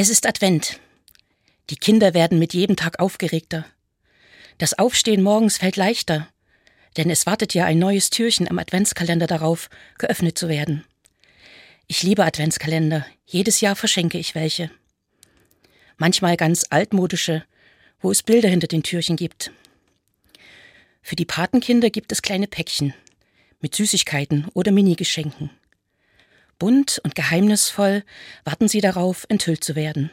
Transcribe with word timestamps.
Es 0.00 0.10
ist 0.10 0.28
Advent. 0.28 0.78
Die 1.70 1.76
Kinder 1.76 2.14
werden 2.14 2.38
mit 2.38 2.54
jedem 2.54 2.76
Tag 2.76 3.00
aufgeregter. 3.00 3.66
Das 4.58 4.78
Aufstehen 4.78 5.24
morgens 5.24 5.58
fällt 5.58 5.74
leichter, 5.74 6.28
denn 6.96 7.10
es 7.10 7.26
wartet 7.26 7.52
ja 7.52 7.64
ein 7.64 7.80
neues 7.80 8.08
Türchen 8.08 8.48
am 8.48 8.60
Adventskalender 8.60 9.26
darauf, 9.26 9.68
geöffnet 9.98 10.38
zu 10.38 10.48
werden. 10.48 10.84
Ich 11.88 12.04
liebe 12.04 12.24
Adventskalender, 12.24 13.06
jedes 13.26 13.60
Jahr 13.60 13.74
verschenke 13.74 14.18
ich 14.18 14.36
welche. 14.36 14.70
Manchmal 15.96 16.36
ganz 16.36 16.66
altmodische, 16.70 17.44
wo 18.00 18.12
es 18.12 18.22
Bilder 18.22 18.48
hinter 18.48 18.68
den 18.68 18.84
Türchen 18.84 19.16
gibt. 19.16 19.50
Für 21.02 21.16
die 21.16 21.24
Patenkinder 21.24 21.90
gibt 21.90 22.12
es 22.12 22.22
kleine 22.22 22.46
Päckchen 22.46 22.94
mit 23.58 23.74
Süßigkeiten 23.74 24.46
oder 24.54 24.70
Minigeschenken. 24.70 25.50
Bunt 26.58 27.00
und 27.04 27.14
geheimnisvoll 27.14 28.04
warten 28.44 28.68
sie 28.68 28.80
darauf, 28.80 29.26
enthüllt 29.28 29.62
zu 29.62 29.76
werden. 29.76 30.10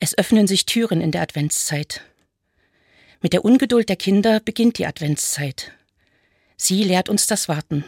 Es 0.00 0.16
öffnen 0.16 0.46
sich 0.46 0.66
Türen 0.66 1.00
in 1.00 1.12
der 1.12 1.22
Adventszeit. 1.22 2.02
Mit 3.22 3.32
der 3.32 3.44
Ungeduld 3.44 3.88
der 3.88 3.96
Kinder 3.96 4.40
beginnt 4.40 4.78
die 4.78 4.86
Adventszeit. 4.86 5.72
Sie 6.56 6.84
lehrt 6.84 7.08
uns 7.08 7.26
das 7.26 7.48
Warten. 7.48 7.84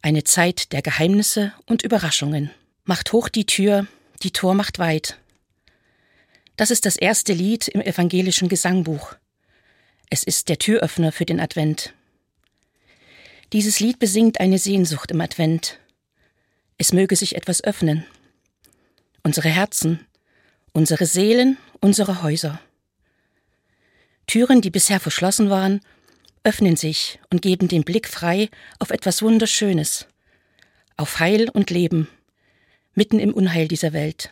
Eine 0.00 0.24
Zeit 0.24 0.72
der 0.72 0.82
Geheimnisse 0.82 1.52
und 1.66 1.82
Überraschungen. 1.82 2.50
Macht 2.84 3.12
hoch 3.12 3.28
die 3.28 3.46
Tür, 3.46 3.86
die 4.22 4.32
Tor 4.32 4.54
macht 4.54 4.78
weit. 4.78 5.18
Das 6.56 6.70
ist 6.70 6.86
das 6.86 6.96
erste 6.96 7.32
Lied 7.32 7.68
im 7.68 7.80
evangelischen 7.80 8.48
Gesangbuch. 8.48 9.14
Es 10.10 10.22
ist 10.22 10.48
der 10.48 10.58
Türöffner 10.58 11.10
für 11.10 11.24
den 11.24 11.40
Advent. 11.40 11.94
Dieses 13.54 13.78
Lied 13.78 14.00
besingt 14.00 14.40
eine 14.40 14.58
Sehnsucht 14.58 15.12
im 15.12 15.20
Advent. 15.20 15.78
Es 16.76 16.92
möge 16.92 17.14
sich 17.14 17.36
etwas 17.36 17.62
öffnen. 17.62 18.04
Unsere 19.22 19.48
Herzen, 19.48 20.04
unsere 20.72 21.06
Seelen, 21.06 21.56
unsere 21.80 22.24
Häuser. 22.24 22.60
Türen, 24.26 24.60
die 24.60 24.70
bisher 24.70 24.98
verschlossen 24.98 25.50
waren, 25.50 25.80
öffnen 26.42 26.74
sich 26.74 27.20
und 27.30 27.42
geben 27.42 27.68
den 27.68 27.84
Blick 27.84 28.08
frei 28.08 28.48
auf 28.80 28.90
etwas 28.90 29.22
Wunderschönes, 29.22 30.08
auf 30.96 31.20
Heil 31.20 31.48
und 31.48 31.70
Leben, 31.70 32.08
mitten 32.94 33.20
im 33.20 33.32
Unheil 33.32 33.68
dieser 33.68 33.92
Welt. 33.92 34.30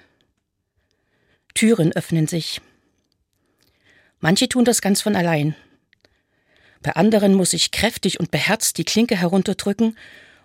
Türen 1.54 1.92
öffnen 1.92 2.26
sich. 2.26 2.60
Manche 4.18 4.48
tun 4.48 4.64
das 4.64 4.80
ganz 4.80 5.00
von 5.00 5.14
allein, 5.14 5.54
bei 6.82 6.92
anderen 6.92 7.34
muss 7.34 7.52
ich 7.52 7.70
kräftig 7.70 8.20
und 8.20 8.30
beherzt 8.30 8.78
die 8.78 8.84
Klinke 8.84 9.16
herunterdrücken 9.16 9.96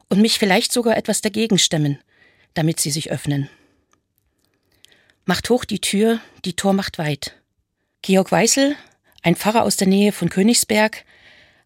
und 0.10 0.22
mich 0.22 0.40
vielleicht 0.40 0.72
sogar 0.72 0.96
etwas 0.98 1.22
dagegen 1.22 1.58
stemmen, 1.58 2.00
damit 2.54 2.80
sie 2.80 2.92
sich 2.92 3.12
öffnen. 3.12 3.50
Macht 5.26 5.50
hoch 5.50 5.66
die 5.66 5.82
Tür, 5.82 6.22
die 6.46 6.56
Tor 6.56 6.74
macht 6.74 6.98
weit. 6.98 7.36
Georg 8.02 8.32
Weißel, 8.32 8.76
ein 9.24 9.36
Pfarrer 9.36 9.64
aus 9.64 9.76
der 9.76 9.88
Nähe 9.88 10.12
von 10.14 10.30
Königsberg, 10.30 11.04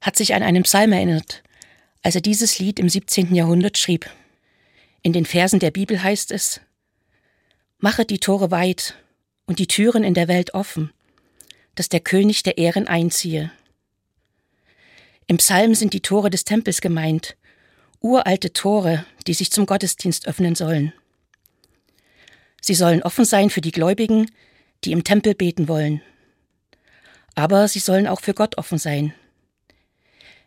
hat 0.01 0.15
sich 0.15 0.33
an 0.33 0.41
einen 0.41 0.63
Psalm 0.63 0.91
erinnert, 0.93 1.43
als 2.01 2.15
er 2.15 2.21
dieses 2.21 2.57
Lied 2.57 2.79
im 2.79 2.89
17. 2.89 3.35
Jahrhundert 3.35 3.77
schrieb. 3.77 4.09
In 5.03 5.13
den 5.13 5.25
Versen 5.25 5.59
der 5.59 5.71
Bibel 5.71 6.01
heißt 6.01 6.31
es 6.31 6.61
Mache 7.77 8.05
die 8.05 8.19
Tore 8.19 8.51
weit 8.51 8.95
und 9.45 9.59
die 9.59 9.67
Türen 9.67 10.03
in 10.03 10.13
der 10.13 10.27
Welt 10.27 10.53
offen, 10.53 10.91
dass 11.75 11.89
der 11.89 11.99
König 11.99 12.43
der 12.43 12.57
Ehren 12.57 12.87
einziehe. 12.87 13.51
Im 15.31 15.37
Psalm 15.37 15.75
sind 15.75 15.93
die 15.93 16.01
Tore 16.01 16.29
des 16.29 16.43
Tempels 16.43 16.81
gemeint, 16.81 17.37
uralte 18.01 18.51
Tore, 18.51 19.05
die 19.27 19.33
sich 19.33 19.49
zum 19.49 19.65
Gottesdienst 19.65 20.27
öffnen 20.27 20.55
sollen. 20.55 20.91
Sie 22.59 22.73
sollen 22.73 23.01
offen 23.01 23.23
sein 23.23 23.49
für 23.49 23.61
die 23.61 23.71
Gläubigen, 23.71 24.29
die 24.83 24.91
im 24.91 25.05
Tempel 25.05 25.33
beten 25.33 25.69
wollen. 25.69 26.01
Aber 27.33 27.69
sie 27.69 27.79
sollen 27.79 28.07
auch 28.07 28.19
für 28.19 28.33
Gott 28.33 28.57
offen 28.57 28.77
sein. 28.77 29.13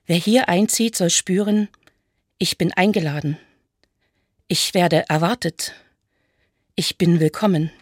Wer 0.05 0.17
hier 0.17 0.51
einzieht, 0.51 0.97
soll 0.97 1.09
spüren, 1.09 1.71
ich 2.37 2.59
bin 2.59 2.71
eingeladen. 2.71 3.39
Ich 4.49 4.75
werde 4.75 5.09
erwartet. 5.09 5.73
Ich 6.75 6.99
bin 6.99 7.21
willkommen. 7.21 7.73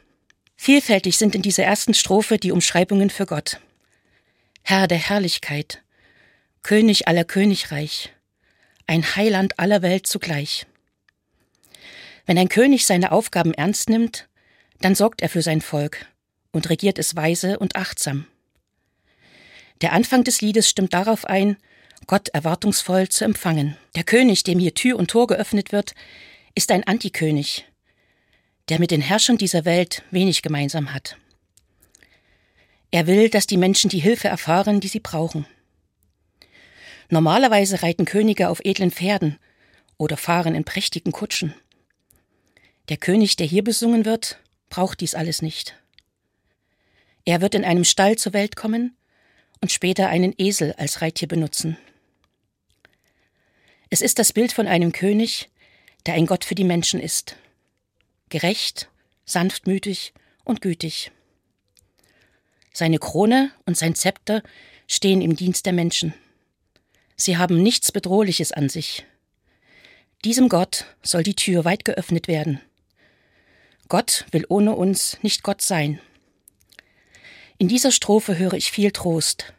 Vielfältig 0.54 1.18
sind 1.18 1.34
in 1.34 1.42
dieser 1.42 1.64
ersten 1.64 1.94
Strophe 1.94 2.38
die 2.38 2.52
Umschreibungen 2.52 3.10
für 3.10 3.26
Gott. 3.26 3.58
Herr 4.62 4.86
der 4.86 4.98
Herrlichkeit, 4.98 5.81
König 6.62 7.08
aller 7.08 7.24
Königreich, 7.24 8.12
ein 8.86 9.16
Heiland 9.16 9.58
aller 9.58 9.82
Welt 9.82 10.06
zugleich. 10.06 10.64
Wenn 12.24 12.38
ein 12.38 12.48
König 12.48 12.86
seine 12.86 13.10
Aufgaben 13.10 13.52
ernst 13.52 13.90
nimmt, 13.90 14.28
dann 14.80 14.94
sorgt 14.94 15.22
er 15.22 15.28
für 15.28 15.42
sein 15.42 15.60
Volk 15.60 16.06
und 16.52 16.70
regiert 16.70 17.00
es 17.00 17.16
weise 17.16 17.58
und 17.58 17.74
achtsam. 17.74 18.26
Der 19.80 19.92
Anfang 19.92 20.22
des 20.22 20.40
Liedes 20.40 20.68
stimmt 20.68 20.94
darauf 20.94 21.24
ein, 21.24 21.56
Gott 22.06 22.28
erwartungsvoll 22.28 23.08
zu 23.08 23.24
empfangen. 23.24 23.76
Der 23.96 24.04
König, 24.04 24.44
dem 24.44 24.60
hier 24.60 24.74
Tür 24.74 24.98
und 24.98 25.10
Tor 25.10 25.26
geöffnet 25.26 25.72
wird, 25.72 25.96
ist 26.54 26.70
ein 26.70 26.84
Antikönig, 26.84 27.66
der 28.68 28.78
mit 28.78 28.92
den 28.92 29.00
Herrschern 29.00 29.36
dieser 29.36 29.64
Welt 29.64 30.04
wenig 30.12 30.42
gemeinsam 30.42 30.94
hat. 30.94 31.16
Er 32.92 33.08
will, 33.08 33.30
dass 33.30 33.48
die 33.48 33.56
Menschen 33.56 33.90
die 33.90 33.98
Hilfe 33.98 34.28
erfahren, 34.28 34.78
die 34.78 34.88
sie 34.88 35.00
brauchen. 35.00 35.44
Normalerweise 37.12 37.82
reiten 37.82 38.06
Könige 38.06 38.48
auf 38.48 38.64
edlen 38.64 38.90
Pferden 38.90 39.38
oder 39.98 40.16
fahren 40.16 40.54
in 40.54 40.64
prächtigen 40.64 41.12
Kutschen. 41.12 41.54
Der 42.88 42.96
König, 42.96 43.36
der 43.36 43.46
hier 43.46 43.62
besungen 43.62 44.06
wird, 44.06 44.38
braucht 44.70 45.02
dies 45.02 45.14
alles 45.14 45.42
nicht. 45.42 45.76
Er 47.26 47.42
wird 47.42 47.54
in 47.54 47.66
einem 47.66 47.84
Stall 47.84 48.16
zur 48.16 48.32
Welt 48.32 48.56
kommen 48.56 48.96
und 49.60 49.70
später 49.70 50.08
einen 50.08 50.32
Esel 50.38 50.72
als 50.78 51.02
Reittier 51.02 51.28
benutzen. 51.28 51.76
Es 53.90 54.00
ist 54.00 54.18
das 54.18 54.32
Bild 54.32 54.54
von 54.54 54.66
einem 54.66 54.92
König, 54.92 55.50
der 56.06 56.14
ein 56.14 56.24
Gott 56.24 56.46
für 56.46 56.54
die 56.54 56.64
Menschen 56.64 56.98
ist. 56.98 57.36
Gerecht, 58.30 58.88
sanftmütig 59.26 60.14
und 60.44 60.62
gütig. 60.62 61.12
Seine 62.72 62.98
Krone 62.98 63.52
und 63.66 63.76
sein 63.76 63.94
Zepter 63.94 64.42
stehen 64.88 65.20
im 65.20 65.36
Dienst 65.36 65.66
der 65.66 65.74
Menschen. 65.74 66.14
Sie 67.25 67.37
haben 67.37 67.62
nichts 67.62 67.93
Bedrohliches 67.93 68.50
an 68.50 68.69
sich. 68.69 69.06
Diesem 70.25 70.49
Gott 70.49 70.87
soll 71.05 71.22
die 71.22 71.37
Tür 71.37 71.65
weit 71.65 71.84
geöffnet 71.84 72.27
werden. 72.27 72.60
Gott 73.88 74.27
will 74.33 74.44
ohne 74.49 74.75
uns 74.75 75.19
nicht 75.22 75.44
Gott 75.44 75.62
sein. 75.62 76.00
In 77.59 77.69
dieser 77.69 77.93
Strophe 77.93 78.38
höre 78.38 78.55
ich 78.55 78.72
viel 78.72 78.91
Trost. 78.91 79.55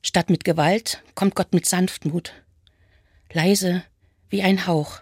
Statt 0.00 0.30
mit 0.30 0.42
Gewalt 0.42 1.02
kommt 1.14 1.34
Gott 1.34 1.52
mit 1.52 1.66
Sanftmut. 1.66 2.32
Leise 3.30 3.84
wie 4.30 4.40
ein 4.40 4.66
Hauch, 4.66 5.00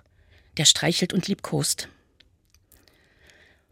der 0.57 0.65
streichelt 0.65 1.13
und 1.13 1.29
liebkost. 1.29 1.89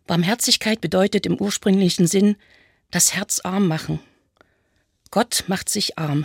Barmherzigkeit 0.06 0.80
bedeutet 0.80 1.26
im 1.26 1.40
ursprünglichen 1.40 2.06
Sinn 2.06 2.36
das 2.92 3.14
Herz 3.14 3.40
arm 3.40 3.66
machen. 3.66 3.98
Gott 5.10 5.42
macht 5.48 5.68
sich 5.68 5.98
arm. 5.98 6.24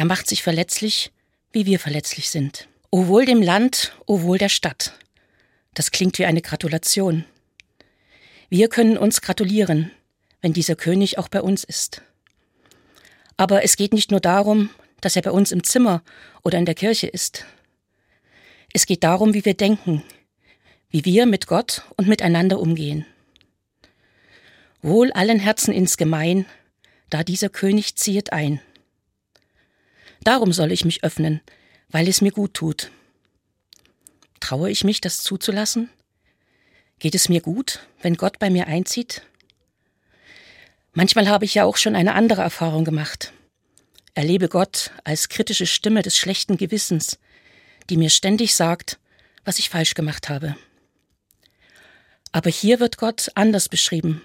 Er 0.00 0.06
macht 0.06 0.26
sich 0.30 0.42
verletzlich, 0.42 1.12
wie 1.52 1.66
wir 1.66 1.78
verletzlich 1.78 2.30
sind. 2.30 2.68
O 2.90 3.08
wohl 3.08 3.26
dem 3.26 3.42
Land, 3.42 3.94
o 4.06 4.22
wohl 4.22 4.38
der 4.38 4.48
Stadt. 4.48 4.94
Das 5.74 5.90
klingt 5.90 6.18
wie 6.18 6.24
eine 6.24 6.40
Gratulation. 6.40 7.26
Wir 8.48 8.70
können 8.70 8.96
uns 8.96 9.20
gratulieren, 9.20 9.90
wenn 10.40 10.54
dieser 10.54 10.74
König 10.74 11.18
auch 11.18 11.28
bei 11.28 11.42
uns 11.42 11.64
ist. 11.64 12.00
Aber 13.36 13.62
es 13.62 13.76
geht 13.76 13.92
nicht 13.92 14.10
nur 14.10 14.20
darum, 14.20 14.70
dass 15.02 15.16
er 15.16 15.22
bei 15.22 15.32
uns 15.32 15.52
im 15.52 15.64
Zimmer 15.64 16.02
oder 16.42 16.56
in 16.56 16.64
der 16.64 16.74
Kirche 16.74 17.06
ist. 17.06 17.44
Es 18.72 18.86
geht 18.86 19.04
darum, 19.04 19.34
wie 19.34 19.44
wir 19.44 19.52
denken, 19.52 20.02
wie 20.88 21.04
wir 21.04 21.26
mit 21.26 21.46
Gott 21.46 21.82
und 21.98 22.08
miteinander 22.08 22.58
umgehen. 22.58 23.04
Wohl 24.80 25.12
allen 25.12 25.40
Herzen 25.40 25.74
insgemein, 25.74 26.46
da 27.10 27.22
dieser 27.22 27.50
König 27.50 27.96
ziehet 27.96 28.32
ein. 28.32 28.62
Darum 30.22 30.52
soll 30.52 30.72
ich 30.72 30.84
mich 30.84 31.02
öffnen, 31.02 31.40
weil 31.88 32.08
es 32.08 32.20
mir 32.20 32.32
gut 32.32 32.54
tut. 32.54 32.90
Traue 34.40 34.70
ich 34.70 34.84
mich, 34.84 35.00
das 35.00 35.22
zuzulassen? 35.22 35.90
Geht 36.98 37.14
es 37.14 37.28
mir 37.28 37.40
gut, 37.40 37.80
wenn 38.02 38.16
Gott 38.16 38.38
bei 38.38 38.50
mir 38.50 38.66
einzieht? 38.66 39.22
Manchmal 40.92 41.28
habe 41.28 41.44
ich 41.44 41.54
ja 41.54 41.64
auch 41.64 41.76
schon 41.76 41.94
eine 41.94 42.14
andere 42.14 42.42
Erfahrung 42.42 42.84
gemacht. 42.84 43.32
Erlebe 44.14 44.48
Gott 44.48 44.90
als 45.04 45.28
kritische 45.28 45.66
Stimme 45.66 46.02
des 46.02 46.18
schlechten 46.18 46.56
Gewissens, 46.56 47.18
die 47.88 47.96
mir 47.96 48.10
ständig 48.10 48.54
sagt, 48.54 48.98
was 49.44 49.58
ich 49.58 49.70
falsch 49.70 49.94
gemacht 49.94 50.28
habe. 50.28 50.56
Aber 52.32 52.50
hier 52.50 52.80
wird 52.80 52.98
Gott 52.98 53.30
anders 53.34 53.68
beschrieben, 53.68 54.22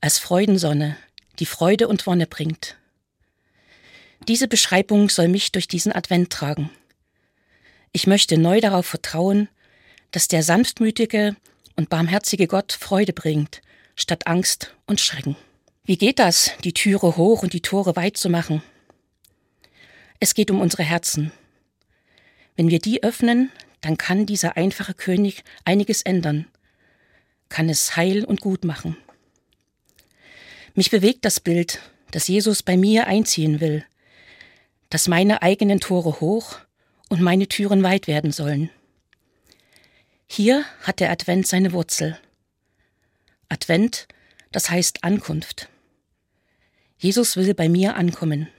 als 0.00 0.18
Freudensonne, 0.18 0.96
die 1.38 1.46
Freude 1.46 1.88
und 1.88 2.06
Wonne 2.06 2.26
bringt. 2.26 2.76
Diese 4.28 4.48
Beschreibung 4.48 5.08
soll 5.08 5.28
mich 5.28 5.52
durch 5.52 5.68
diesen 5.68 5.92
Advent 5.92 6.30
tragen. 6.30 6.70
Ich 7.92 8.06
möchte 8.06 8.38
neu 8.38 8.60
darauf 8.60 8.86
vertrauen, 8.86 9.48
dass 10.10 10.28
der 10.28 10.42
sanftmütige, 10.42 11.36
und 11.76 11.88
barmherzige 11.88 12.46
Gott 12.46 12.72
Freude 12.72 13.12
bringt, 13.12 13.62
statt 13.96 14.26
Angst 14.26 14.74
und 14.86 15.00
Schrecken. 15.00 15.36
Wie 15.84 15.96
geht 15.96 16.18
das, 16.18 16.52
die 16.64 16.74
Türe 16.74 17.16
hoch 17.16 17.42
und 17.42 17.52
die 17.52 17.62
Tore 17.62 17.96
weit 17.96 18.16
zu 18.16 18.28
machen? 18.28 18.62
Es 20.20 20.34
geht 20.34 20.50
um 20.50 20.60
unsere 20.60 20.82
Herzen. 20.82 21.32
Wenn 22.56 22.68
wir 22.68 22.78
die 22.78 23.02
öffnen, 23.02 23.50
dann 23.80 23.96
kann 23.96 24.26
dieser 24.26 24.56
einfache 24.56 24.94
König 24.94 25.42
einiges 25.64 26.02
ändern, 26.02 26.46
kann 27.48 27.68
es 27.68 27.96
heil 27.96 28.24
und 28.24 28.40
gut 28.40 28.64
machen. 28.64 28.96
Mich 30.74 30.90
bewegt 30.90 31.24
das 31.24 31.40
Bild, 31.40 31.80
dass 32.12 32.28
Jesus 32.28 32.62
bei 32.62 32.76
mir 32.76 33.06
einziehen 33.06 33.60
will, 33.60 33.84
dass 34.92 35.08
meine 35.08 35.40
eigenen 35.40 35.80
Tore 35.80 36.20
hoch 36.20 36.58
und 37.08 37.22
meine 37.22 37.48
Türen 37.48 37.82
weit 37.82 38.06
werden 38.08 38.30
sollen. 38.30 38.68
Hier 40.26 40.66
hat 40.82 41.00
der 41.00 41.10
Advent 41.10 41.46
seine 41.46 41.72
Wurzel. 41.72 42.18
Advent, 43.48 44.06
das 44.50 44.68
heißt 44.68 45.02
Ankunft. 45.02 45.70
Jesus 46.98 47.38
will 47.38 47.54
bei 47.54 47.70
mir 47.70 47.96
ankommen. 47.96 48.50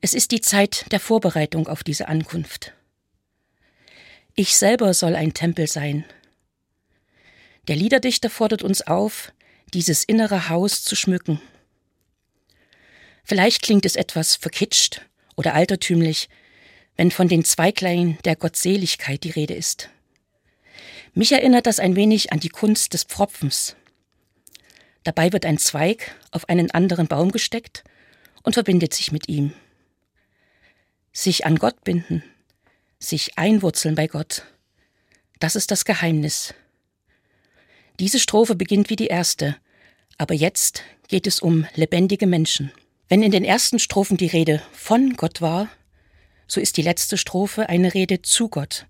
Es 0.00 0.14
ist 0.14 0.32
die 0.32 0.40
Zeit 0.40 0.90
der 0.90 0.98
Vorbereitung 0.98 1.68
auf 1.68 1.84
diese 1.84 2.08
Ankunft. 2.08 2.74
Ich 4.34 4.56
selber 4.56 4.94
soll 4.94 5.14
ein 5.14 5.32
Tempel 5.32 5.68
sein. 5.68 6.04
Der 7.68 7.76
Liederdichter 7.76 8.30
fordert 8.30 8.64
uns 8.64 8.82
auf, 8.82 9.32
dieses 9.74 10.02
innere 10.02 10.48
Haus 10.48 10.82
zu 10.82 10.96
schmücken. 10.96 11.40
Vielleicht 13.24 13.62
klingt 13.62 13.86
es 13.86 13.96
etwas 13.96 14.36
verkitscht 14.36 15.02
oder 15.36 15.54
altertümlich, 15.54 16.28
wenn 16.96 17.10
von 17.10 17.28
den 17.28 17.44
Zweiglein 17.44 18.18
der 18.24 18.36
Gottseligkeit 18.36 19.24
die 19.24 19.30
Rede 19.30 19.54
ist. 19.54 19.88
Mich 21.14 21.32
erinnert 21.32 21.66
das 21.66 21.78
ein 21.78 21.96
wenig 21.96 22.32
an 22.32 22.40
die 22.40 22.48
Kunst 22.48 22.94
des 22.94 23.04
Pfropfens. 23.04 23.76
Dabei 25.04 25.32
wird 25.32 25.44
ein 25.44 25.58
Zweig 25.58 26.14
auf 26.30 26.48
einen 26.48 26.70
anderen 26.70 27.06
Baum 27.06 27.32
gesteckt 27.32 27.84
und 28.42 28.54
verbindet 28.54 28.94
sich 28.94 29.12
mit 29.12 29.28
ihm. 29.28 29.52
Sich 31.12 31.44
an 31.44 31.56
Gott 31.56 31.84
binden, 31.84 32.22
sich 32.98 33.36
einwurzeln 33.36 33.94
bei 33.94 34.06
Gott, 34.06 34.44
das 35.38 35.56
ist 35.56 35.70
das 35.70 35.84
Geheimnis. 35.84 36.54
Diese 37.98 38.18
Strophe 38.18 38.54
beginnt 38.54 38.90
wie 38.90 38.96
die 38.96 39.08
erste, 39.08 39.56
aber 40.16 40.34
jetzt 40.34 40.82
geht 41.08 41.26
es 41.26 41.40
um 41.40 41.66
lebendige 41.74 42.26
Menschen. 42.26 42.72
Wenn 43.12 43.22
in 43.22 43.30
den 43.30 43.44
ersten 43.44 43.78
Strophen 43.78 44.16
die 44.16 44.28
Rede 44.28 44.62
von 44.72 45.16
Gott 45.18 45.42
war, 45.42 45.68
so 46.46 46.62
ist 46.62 46.78
die 46.78 46.82
letzte 46.82 47.18
Strophe 47.18 47.68
eine 47.68 47.92
Rede 47.92 48.22
zu 48.22 48.48
Gott, 48.48 48.86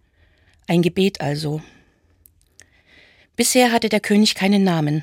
ein 0.69 0.81
Gebet 0.81 1.21
also. 1.21 1.61
Bisher 3.35 3.73
hatte 3.73 3.89
der 3.89 3.99
König 3.99 4.37
keinen 4.37 4.63
Namen, 4.63 5.03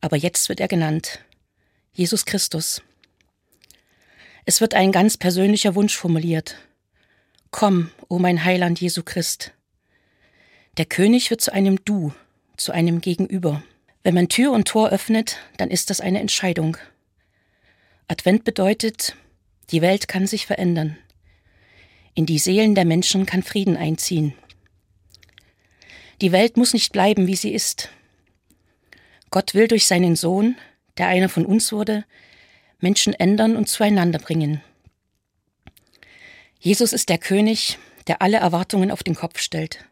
aber 0.00 0.16
jetzt 0.16 0.48
wird 0.48 0.60
er 0.60 0.68
genannt 0.68 1.18
Jesus 1.92 2.24
Christus. 2.24 2.80
Es 4.46 4.62
wird 4.62 4.72
ein 4.72 4.92
ganz 4.92 5.18
persönlicher 5.18 5.74
Wunsch 5.74 5.94
formuliert. 5.94 6.56
Komm, 7.50 7.90
o 8.08 8.18
mein 8.18 8.46
Heiland 8.46 8.80
Jesu 8.80 9.02
Christ. 9.02 9.52
Der 10.78 10.86
König 10.86 11.28
wird 11.28 11.42
zu 11.42 11.52
einem 11.52 11.84
Du, 11.84 12.14
zu 12.56 12.72
einem 12.72 13.02
Gegenüber. 13.02 13.62
Wenn 14.02 14.14
man 14.14 14.30
Tür 14.30 14.52
und 14.52 14.68
Tor 14.68 14.88
öffnet, 14.88 15.36
dann 15.58 15.70
ist 15.70 15.90
das 15.90 16.00
eine 16.00 16.20
Entscheidung. 16.20 16.78
Advent 18.08 18.44
bedeutet, 18.44 19.16
die 19.70 19.82
Welt 19.82 20.08
kann 20.08 20.26
sich 20.26 20.46
verändern. 20.46 20.98
In 22.14 22.26
die 22.26 22.38
Seelen 22.38 22.74
der 22.74 22.84
Menschen 22.84 23.24
kann 23.26 23.42
Frieden 23.42 23.76
einziehen. 23.76 24.34
Die 26.20 26.32
Welt 26.32 26.56
muss 26.56 26.74
nicht 26.74 26.92
bleiben, 26.92 27.26
wie 27.26 27.36
sie 27.36 27.54
ist. 27.54 27.88
Gott 29.30 29.54
will 29.54 29.66
durch 29.66 29.86
seinen 29.86 30.14
Sohn, 30.14 30.56
der 30.98 31.06
einer 31.06 31.28
von 31.28 31.46
uns 31.46 31.72
wurde, 31.72 32.04
Menschen 32.80 33.14
ändern 33.14 33.56
und 33.56 33.68
zueinander 33.68 34.18
bringen. 34.18 34.60
Jesus 36.60 36.92
ist 36.92 37.08
der 37.08 37.18
König, 37.18 37.78
der 38.06 38.20
alle 38.20 38.36
Erwartungen 38.36 38.90
auf 38.90 39.02
den 39.02 39.14
Kopf 39.14 39.40
stellt. 39.40 39.84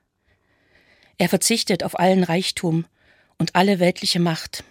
Er 1.18 1.28
verzichtet 1.28 1.82
auf 1.84 1.98
allen 1.98 2.22
Reichtum 2.22 2.86
und 3.38 3.56
alle 3.56 3.80
weltliche 3.80 4.20
Macht. 4.20 4.62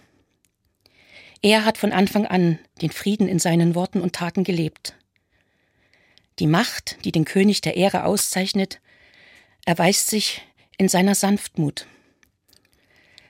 Er 1.42 1.64
hat 1.64 1.78
von 1.78 1.94
Anfang 1.94 2.26
an 2.26 2.60
den 2.82 2.92
Frieden 2.92 3.28
in 3.28 3.40
seinen 3.40 3.76
Worten 3.76 4.02
und 4.02 4.14
Taten 4.14 4.44
gelebt. 4.44 4.96
Die 6.40 6.48
Macht, 6.48 6.98
die 7.06 7.12
den 7.12 7.26
König 7.26 7.62
der 7.62 7.78
Ehre 7.78 8.04
auszeichnet, 8.04 8.82
erweist 9.66 10.08
sich 10.08 10.42
in 10.78 10.90
seiner 10.90 11.16
Sanftmut. 11.16 11.86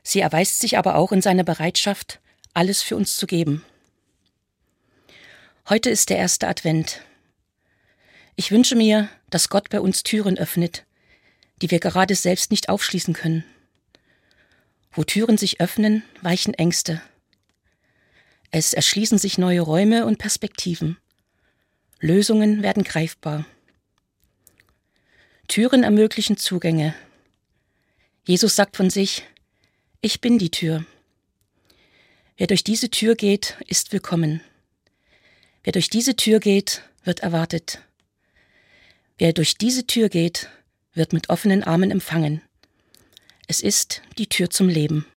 Sie 0.03 0.21
erweist 0.21 0.59
sich 0.59 0.77
aber 0.77 0.95
auch 0.95 1.11
in 1.11 1.21
seiner 1.21 1.43
Bereitschaft, 1.43 2.19
alles 2.53 2.81
für 2.81 2.95
uns 2.95 3.17
zu 3.17 3.27
geben. 3.27 3.63
Heute 5.67 5.91
ist 5.91 6.09
der 6.09 6.17
erste 6.17 6.47
Advent. 6.47 7.01
Ich 8.35 8.51
wünsche 8.51 8.75
mir, 8.75 9.09
dass 9.29 9.49
Gott 9.49 9.69
bei 9.69 9.81
uns 9.81 10.01
Türen 10.01 10.37
öffnet, 10.37 10.85
die 11.61 11.69
wir 11.69 11.79
gerade 11.79 12.15
selbst 12.15 12.49
nicht 12.49 12.69
aufschließen 12.69 13.13
können. 13.13 13.43
Wo 14.91 15.03
Türen 15.03 15.37
sich 15.37 15.61
öffnen, 15.61 16.03
weichen 16.21 16.55
Ängste. 16.55 17.01
Es 18.51 18.73
erschließen 18.73 19.17
sich 19.17 19.37
neue 19.37 19.61
Räume 19.61 20.05
und 20.05 20.17
Perspektiven. 20.17 20.97
Lösungen 21.99 22.63
werden 22.63 22.83
greifbar. 22.83 23.45
Türen 25.47 25.83
ermöglichen 25.83 26.37
Zugänge. 26.37 26.95
Jesus 28.25 28.55
sagt 28.55 28.77
von 28.77 28.89
sich, 28.89 29.25
ich 30.01 30.21
bin 30.21 30.37
die 30.37 30.51
Tür. 30.51 30.85
Wer 32.37 32.47
durch 32.47 32.63
diese 32.63 32.89
Tür 32.89 33.15
geht, 33.15 33.57
ist 33.67 33.91
willkommen. 33.91 34.41
Wer 35.63 35.73
durch 35.73 35.89
diese 35.89 36.15
Tür 36.15 36.39
geht, 36.39 36.83
wird 37.03 37.19
erwartet. 37.19 37.81
Wer 39.17 39.33
durch 39.33 39.55
diese 39.55 39.85
Tür 39.85 40.09
geht, 40.09 40.49
wird 40.93 41.13
mit 41.13 41.29
offenen 41.29 41.63
Armen 41.63 41.91
empfangen. 41.91 42.41
Es 43.47 43.61
ist 43.61 44.01
die 44.17 44.27
Tür 44.27 44.49
zum 44.49 44.69
Leben. 44.69 45.05